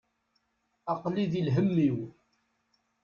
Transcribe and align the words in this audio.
Aql-i 0.93 1.25
di 1.31 1.41
lhemm-iw. 1.47 1.97